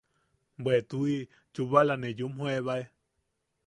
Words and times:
–Bwe 0.61 0.73
tuʼi, 0.89 1.17
chubala 1.53 1.93
ne 1.99 2.09
yumjoebae. 2.17 2.83